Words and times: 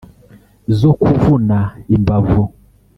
zo 0.79 0.89
kuvuna 1.01 1.59
imbavu 1.95 2.43